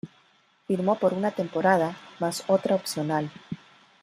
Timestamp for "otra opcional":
2.47-3.29